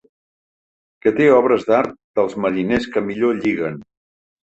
Que 1.05 1.13
té 1.19 1.27
obres 1.35 1.67
d'art 1.69 1.95
dels 2.21 2.37
mariners 2.49 2.91
que 2.97 3.09
millor 3.13 3.43
lliguen. 3.47 3.83